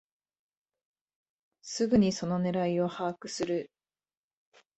[1.61, 3.69] すぐにその狙いを把握する